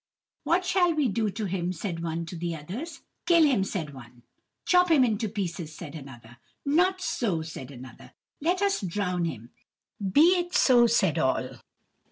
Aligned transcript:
"What 0.45 0.65
shall 0.65 0.95
we 0.95 1.09
do 1.09 1.29
to 1.29 1.45
him?" 1.45 1.71
said 1.71 2.01
one 2.01 2.25
to 2.25 2.35
the 2.35 2.55
others. 2.55 3.01
"Kill 3.27 3.43
him," 3.43 3.63
said 3.63 3.93
one. 3.93 4.23
"Chop 4.65 4.89
him 4.89 5.03
into 5.03 5.29
pieces," 5.29 5.75
said 5.75 5.93
another. 5.93 6.37
"Not 6.65 7.01
so," 7.01 7.43
said 7.43 7.69
another; 7.69 8.13
"let 8.41 8.63
us 8.63 8.81
drown 8.81 9.25
him." 9.25 9.51
"Be 10.11 10.39
it 10.39 10.55
so," 10.55 10.87
said 10.87 11.19
all. 11.19 11.57